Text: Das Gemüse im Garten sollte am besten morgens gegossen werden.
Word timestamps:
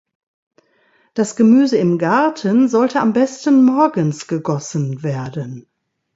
Das 1.13 1.35
Gemüse 1.35 1.77
im 1.77 1.99
Garten 1.99 2.67
sollte 2.67 2.99
am 3.01 3.13
besten 3.13 3.63
morgens 3.63 4.25
gegossen 4.25 5.03
werden. 5.03 5.67